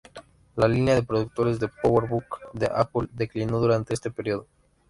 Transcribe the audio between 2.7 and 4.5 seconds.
Apple declinó durante este período.